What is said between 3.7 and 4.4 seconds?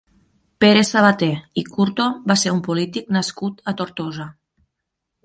a Tortosa.